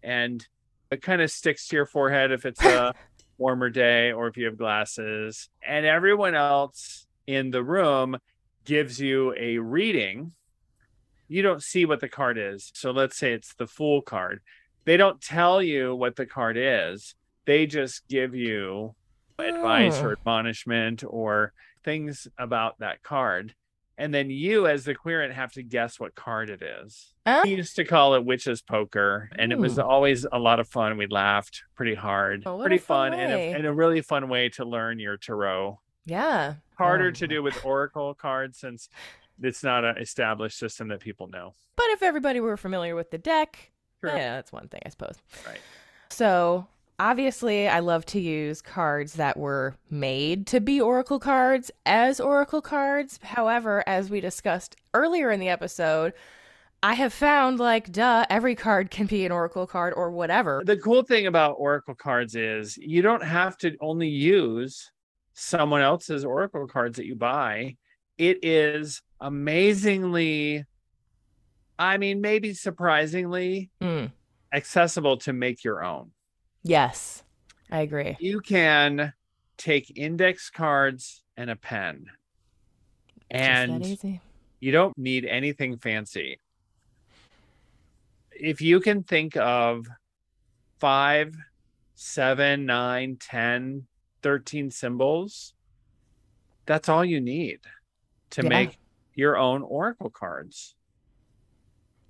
[0.04, 0.46] and
[0.92, 2.94] it kind of sticks to your forehead if it's a
[3.38, 5.48] warmer day or if you have glasses.
[5.66, 8.18] And everyone else in the room
[8.66, 10.34] gives you a reading.
[11.28, 12.72] You don't see what the card is.
[12.74, 14.42] So let's say it's the Fool card.
[14.86, 18.96] They don't tell you what the card is, they just give you
[19.40, 20.06] advice Oh.
[20.08, 23.54] or admonishment or things about that card
[24.00, 27.14] and then you as the querent have to guess what card it is.
[27.26, 27.42] Oh.
[27.44, 30.98] We used to call it witch's poker, and it was always a lot of fun.
[30.98, 34.50] We laughed pretty hard, Oh, pretty fun fun, and a, and a really fun way
[34.50, 35.80] to learn your tarot.
[36.06, 36.56] Yeah.
[36.78, 38.88] Harder Oh, to do with oracle cards since
[39.42, 41.56] it's not an established system that people know.
[41.76, 43.72] But if everybody were familiar with the deck,
[44.02, 44.12] True.
[44.12, 45.16] yeah, that's one thing, I suppose.
[45.46, 45.60] Right.
[46.10, 46.68] So
[47.00, 52.62] obviously, I love to use cards that were made to be Oracle cards as Oracle
[52.62, 53.20] cards.
[53.22, 56.14] However, as we discussed earlier in the episode,
[56.84, 60.62] I have found like, duh, every card can be an Oracle card or whatever.
[60.64, 64.92] The cool thing about oracle cards is you don't have to only use
[65.34, 67.76] someone else's oracle cards that you buy.
[68.18, 70.66] It is amazingly,
[71.78, 74.12] I mean, maybe surprisingly Mm,
[74.54, 76.12] accessible to make your own.
[76.64, 77.24] yes,
[77.72, 78.18] I agree.
[78.20, 79.14] You can
[79.58, 82.08] take index cards and a pen,
[83.30, 83.86] and
[84.60, 86.40] you don't need anything fancy.
[88.32, 89.86] If you can think of
[90.80, 91.36] five,
[91.96, 93.88] seven, nine, 10,
[94.24, 95.54] 13 symbols,
[96.66, 97.60] that's all you need
[98.32, 98.50] to Yeah.
[98.50, 98.78] make
[99.14, 100.76] your own oracle cards.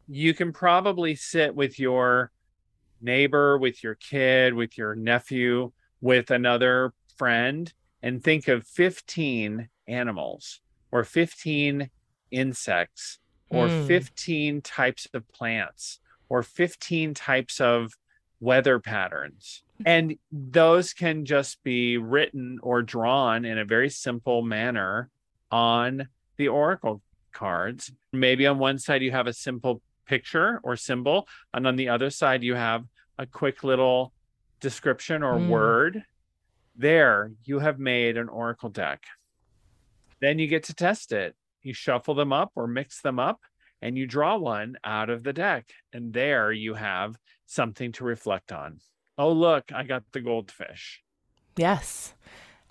[0.08, 2.32] You can probably sit with your
[3.02, 10.62] neighbor, with your kid, with your nephew, with another friend, and think of 15 animals
[10.92, 11.90] or 15
[12.32, 13.88] insects or Mm.
[13.88, 16.00] 15 types of plants
[16.30, 17.94] or 15 types of
[18.40, 19.64] weather patterns.
[19.86, 25.12] And those can just be written or drawn in a very simple manner
[25.52, 27.92] on the oracle cards.
[28.12, 32.10] Maybe on one side you have a simple picture or symbol, and on the other
[32.10, 32.86] side you have
[33.18, 34.14] a quick little
[34.60, 35.50] description or Mm.
[35.50, 36.04] word.
[36.76, 39.04] There, you have made an oracle deck.
[40.20, 41.36] Then you get to test it.
[41.62, 43.42] You shuffle them up or mix them up,
[43.82, 45.72] and you draw one out of the deck.
[45.92, 48.80] And there you have something to reflect on.
[49.18, 51.04] Oh, look, I got the goldfish.
[51.56, 52.14] Yes.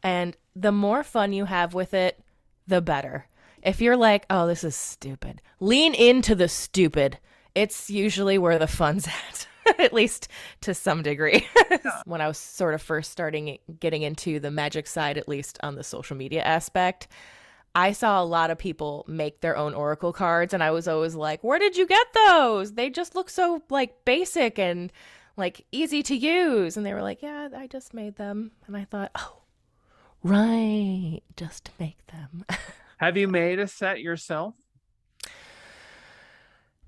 [0.03, 2.21] And the more fun you have with it,
[2.67, 3.27] the better.
[3.63, 7.19] If you're like, oh, this is stupid, lean into the stupid.
[7.55, 9.09] It's usually where the fun's
[9.67, 10.29] at, at least
[10.61, 11.47] to some degree.
[12.05, 15.75] when I was sort of first starting getting into the magic side, at least on
[15.75, 17.09] the social media aspect,
[17.75, 21.15] I saw a lot of people make their own oracle cards, and I was always
[21.15, 22.73] like, where did you get those?
[22.73, 24.91] They just look so like basic and
[25.37, 26.77] like easy to use.
[26.77, 28.53] And they were like, yeah, I just made them.
[28.67, 29.43] And I thought, oh,
[30.27, 32.45] right, just to make them.
[32.99, 34.55] Have you made a set yourself?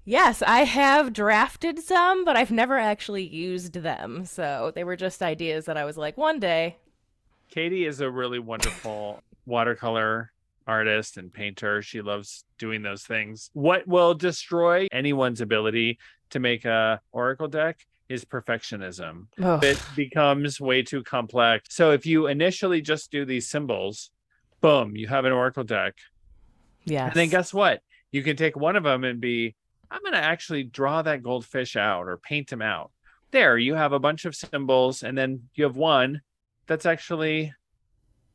[0.09, 4.25] yes, I have drafted some, but I've never actually used them.
[4.25, 6.77] So they were just ideas that I was like, one day.
[7.51, 10.33] Katie is a really wonderful watercolor
[10.67, 11.83] artist and painter.
[11.83, 13.51] She loves doing those things.
[13.53, 15.99] What will destroy anyone's ability
[16.31, 19.27] to make a oracle deck is perfectionism.
[19.43, 21.75] Oh, It becomes way too complex.
[21.75, 24.11] So if you initially just do these symbols,
[24.61, 25.95] boom, you have an oracle deck.
[26.85, 27.81] yeah And then guess what?
[28.11, 29.55] You can take one of them and be,
[29.91, 32.91] I'm going to actually draw that goldfish out or paint him out.
[33.31, 36.23] There, you have a bunch of symbols, and then you have one
[36.67, 37.53] that's actually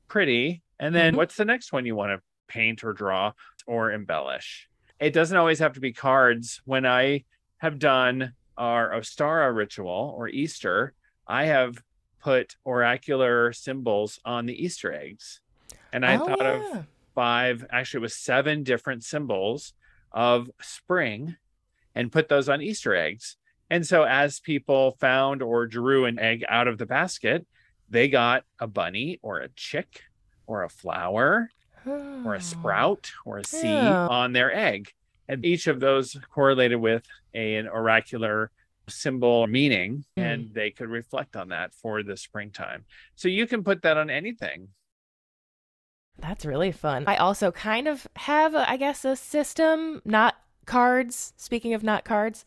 [0.07, 0.61] pretty.
[0.79, 1.17] And then Mhm.
[1.17, 3.33] what's the next one you want to paint or draw
[3.65, 4.69] or embellish?
[4.99, 6.61] It doesn't always have to be cards.
[6.65, 7.25] When I
[7.57, 10.93] have done our Ostara ritual or Easter,
[11.27, 11.81] I have
[12.21, 15.41] put oracular symbols on the Easter eggs.
[15.91, 19.73] And I Oh, thought of five, actually, it was seven different symbols
[20.11, 21.35] of spring
[21.95, 23.37] and put those on Easter eggs.
[23.69, 27.45] And so, as people found or drew an egg out of the basket,
[27.89, 30.01] they got a bunny or a chick
[30.47, 31.49] or a flower
[31.85, 34.07] or a sprout or a seed Yeah.
[34.07, 34.91] on their egg.
[35.27, 38.51] And each of those correlated with a, an oracular
[38.89, 40.21] symbol meaning, Hmm.
[40.23, 42.85] and they could reflect on that for the springtime.
[43.15, 44.69] So you can put that on anything.
[46.19, 47.05] That's really fun.
[47.07, 51.33] I also kind of have, a, I guess, a system, not cards.
[51.37, 52.45] Speaking of not cards,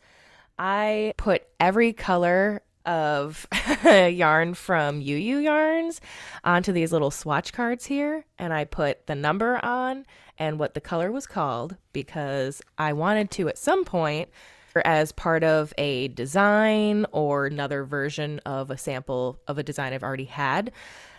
[0.57, 3.45] I put every color of
[3.85, 6.01] yarn from Ewe Ewe Yarns
[6.43, 10.05] onto these little swatch cards here, and I put the number on
[10.39, 14.29] and what the color was called because I wanted to at some point
[14.85, 20.03] as part of a design or another version of a sample of a design I've
[20.03, 20.71] already had.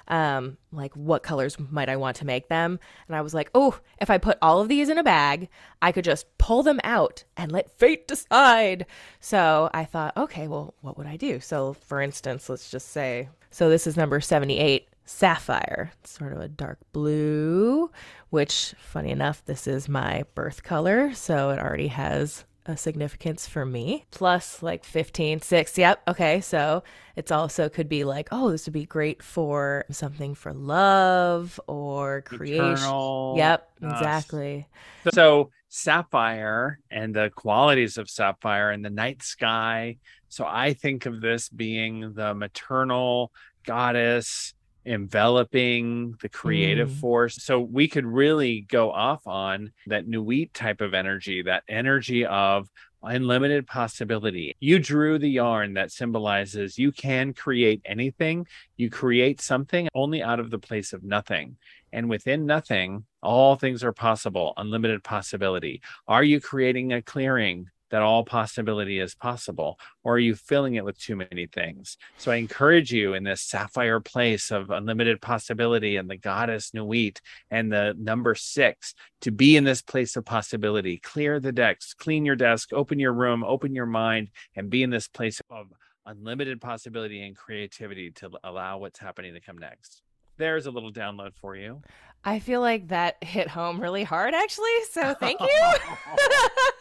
[0.08, 2.80] Um, like what colors might I want to make them?
[3.06, 5.48] And I was like, oh, if I put all of these in a bag,
[5.80, 8.86] I could just pull them out and let fate decide.
[9.20, 11.40] So I thought, okay, well, what would I do?
[11.40, 14.88] So for instance, let's just say, so this is number 78.
[15.04, 15.90] sapphire.
[16.04, 17.90] Sort of a dark blue,
[18.30, 22.44] which, funny enough, this is my birth color, so it already has
[22.76, 24.04] significance for me.
[24.10, 25.78] Plus, like 15, 6.
[25.78, 26.02] Yep.
[26.08, 26.40] Okay.
[26.40, 26.82] So
[27.16, 32.22] it's also could be like, oh, this would be great for something for love or
[32.22, 32.72] creation.
[32.72, 33.34] Eternal.
[33.36, 33.70] Yep.
[33.82, 33.98] Uh, yes.
[33.98, 34.68] Exactly.
[35.12, 39.98] So sapphire and the qualities of sapphire and the night sky.
[40.28, 43.32] So I think of this being the maternal
[43.64, 44.54] goddess
[44.84, 47.00] enveloping the creative Mm.
[47.00, 47.36] force.
[47.42, 52.68] So we could really go off on that Nuit type of energy, that energy of
[53.02, 54.54] unlimited possibility.
[54.58, 58.46] You drew the yarn that symbolizes you can create anything.
[58.76, 61.56] You create something only out of the place of nothing.
[61.92, 65.80] And within nothing, all things are possible, unlimited possibility.
[66.06, 69.78] Are you creating a clearing that all possibility is possible?
[70.04, 71.96] Or are you filling it with too many things?
[72.16, 77.20] So I encourage you in this sapphire place of unlimited possibility and the goddess Nuit
[77.50, 80.98] and the number six to be in this place of possibility.
[80.98, 84.90] Clear the decks, clean your desk, open your room, open your mind, and be in
[84.90, 85.66] this place of
[86.06, 90.02] unlimited possibility and creativity to allow what's happening to come next.
[90.38, 91.82] There's a little download for you.
[92.24, 94.84] I feel like that hit home really hard, actually.
[94.90, 95.46] So thank you.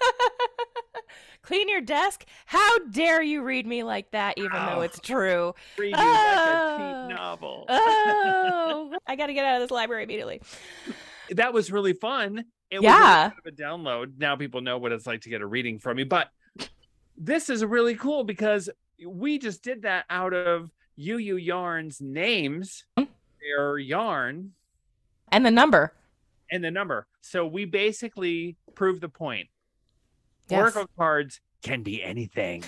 [1.41, 2.25] Clean your desk.
[2.45, 5.53] How dare you read me like that, even though it's true?
[5.77, 7.07] Read you like a Oh.
[7.07, 7.65] cheap novel.
[7.69, 10.41] Oh, I got to get out of this library immediately.
[11.31, 12.45] that was really fun.
[12.69, 13.29] It Yeah.
[13.29, 14.17] was a, bit of a download.
[14.17, 16.03] Now people know what it's like to get a reading from me.
[16.03, 16.29] But
[17.17, 18.69] this is really cool because
[19.05, 23.07] we just did that out of Ewe Ewe Yarn's names, Mm.
[23.39, 24.51] their yarn,
[25.31, 25.93] And the number.
[26.51, 27.07] and the number.
[27.21, 29.47] So we basically proved the point.
[30.49, 30.59] Yes.
[30.75, 32.63] Oracle cards can be anything.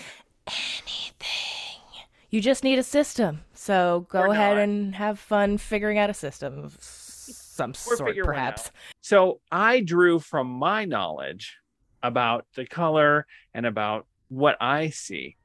[0.48, 1.82] Anything.
[2.30, 3.42] You just need a system.
[3.54, 4.64] So go Or ahead not.
[4.64, 8.72] and have fun figuring out a system of some Or sort, perhaps.
[9.02, 11.58] So I drew from my knowledge
[12.04, 15.38] about the color and about what I see.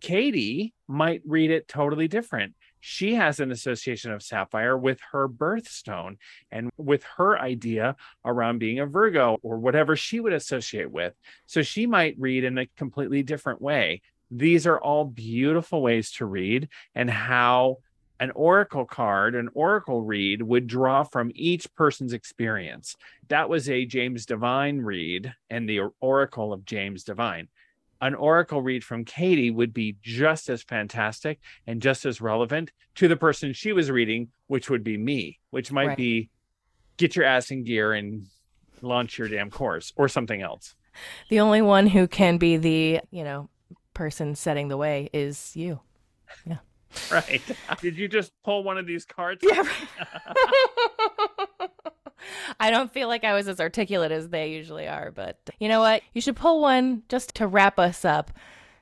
[0.00, 2.54] Katie might read it totally different.
[2.80, 6.16] She has an association of sapphire with her birthstone
[6.50, 11.14] and with her idea around being a Virgo or whatever she would associate with.
[11.46, 14.02] So she might read in a completely different way.
[14.30, 17.78] These are all beautiful ways to read and how
[18.20, 22.96] an oracle card, an oracle read would draw from each person's experience.
[23.28, 27.48] That was a James Divine read and the oracle of James Divine.
[28.00, 33.08] An oracle read from Katie would be just as fantastic and just as relevant to
[33.08, 35.96] the person she was reading, which would be me, which might Right.
[35.96, 36.30] be
[36.96, 38.26] get your ass in gear and
[38.82, 40.76] launch your damn course or something else.
[41.28, 43.48] The only one who can be the, you know,
[43.94, 45.80] person setting the way is you.
[46.46, 46.58] Yeah.
[47.12, 47.42] Right.
[47.82, 49.44] Did you just pull one of these cards?
[49.52, 49.62] Yeah.
[52.60, 55.80] I don't feel like I was as articulate as they usually are, but you know
[55.80, 56.02] what?
[56.14, 58.30] You should pull one just to wrap us up.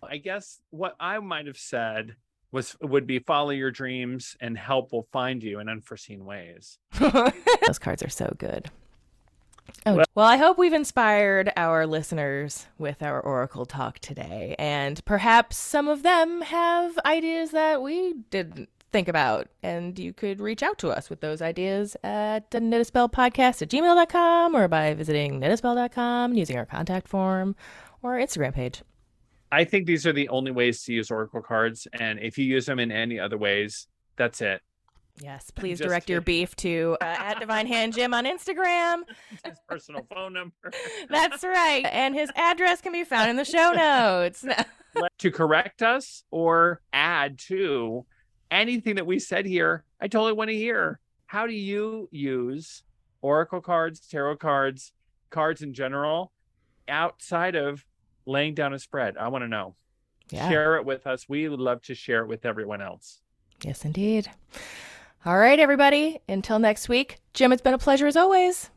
[0.02, 2.16] I guess what I might have said
[2.52, 6.78] was would be follow your dreams and help will find you in unforeseen ways.
[6.98, 8.70] Those cards are so good.
[9.84, 14.54] Oh, well, I hope we've inspired our listeners with our Oracle talk today.
[14.58, 19.48] And perhaps some of them have ideas that we didn't think about.
[19.62, 24.68] And you could reach out to us with those ideas at knitaspellpodcast at gmail.com or
[24.68, 27.54] by visiting knitaspell.com and using our contact form
[28.02, 28.82] or our Instagram page.
[29.52, 32.64] I think these are the only ways to use oracle cards and if you use
[32.64, 33.86] them in any other ways,
[34.16, 34.62] that's it.
[35.20, 39.02] Yes, please direct your beef to uh, at Divine Hand Jim on Instagram.
[39.44, 40.54] His personal phone number.
[41.08, 41.86] That's right.
[41.90, 44.44] And his address can be found in the show notes.
[45.16, 48.04] to correct us or add to
[48.50, 51.00] anything that we said here, I totally want to hear.
[51.26, 52.82] How do you use
[53.20, 54.92] oracle cards, tarot cards,
[55.30, 56.32] cards in general
[56.88, 57.84] outside of
[58.26, 59.16] laying down a spread?
[59.16, 59.74] I want to know.
[60.30, 60.48] Yeah.
[60.48, 61.28] Share it with us.
[61.28, 63.20] We would love to share it with everyone else.
[63.62, 64.30] Yes, indeed.
[65.24, 66.20] All right, everybody.
[66.28, 68.70] Until next week, Jim, it's been a pleasure as always.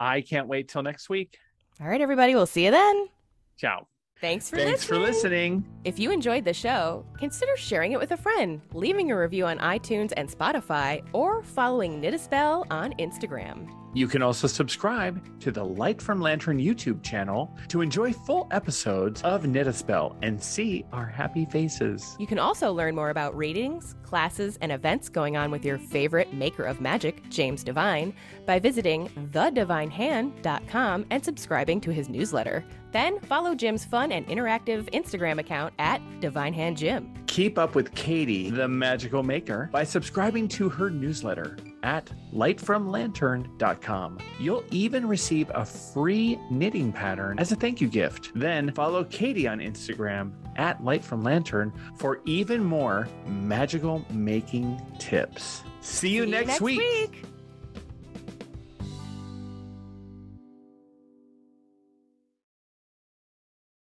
[0.00, 1.38] I can't wait till next week.
[1.80, 2.34] All right, everybody.
[2.34, 3.08] We'll see you then.
[3.56, 3.86] Ciao.
[4.22, 5.64] Thanks for Thanks for listening.
[5.82, 9.58] If you enjoyed the show, consider sharing it with a friend, leaving a review on
[9.58, 13.81] iTunes and Spotify, or following Knit a Spell on Instagram.
[13.94, 19.20] You can also subscribe to the Light from Lantern YouTube channel to enjoy full episodes
[19.20, 22.16] of Knit a Spell and see our happy faces.
[22.18, 26.32] You can also learn more about readings, classes, and events going on with your favorite
[26.32, 28.14] maker of magic, James Divine,
[28.46, 32.64] by visiting thedivinehand.com and subscribing to his newsletter.
[32.92, 37.26] Then follow Jim's fun and interactive Instagram account at DivineHandJim.
[37.26, 44.18] Keep up with Katie, the magical maker, by subscribing to her newsletter at lightfromlantern.com.
[44.38, 48.30] You'll even receive a free knitting pattern as a thank you gift.
[48.34, 55.62] Then follow Katie on Instagram at lightfromlantern for even more magical making tips.
[55.80, 56.80] See you, See you next, next week.
[56.80, 57.24] week.